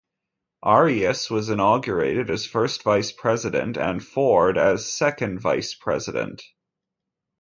[0.63, 6.41] Arias was inaugurated as first vice president, and Ford as second vice president.